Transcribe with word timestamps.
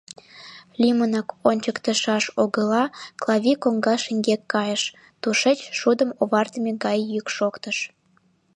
Лӱмынак 0.79 1.27
ончыктышаш 1.49 2.25
огыла,— 2.41 2.83
Клави 3.21 3.53
коҥга 3.63 3.95
шеҥгек 4.03 4.41
кайыш, 4.53 4.83
тушеч 5.21 5.59
шудым 5.79 6.09
овартыме 6.21 6.71
гай 6.83 6.99
йӱк 7.13 7.27
шоктыш. 7.37 7.77